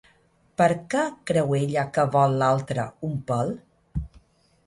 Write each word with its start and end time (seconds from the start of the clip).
Per 0.61 0.67
què 0.93 1.01
creu 1.31 1.53
ella 1.57 1.83
que 1.97 2.05
vol 2.15 2.33
l'altre 2.43 2.85
un 3.09 3.15
pèl? 3.29 3.53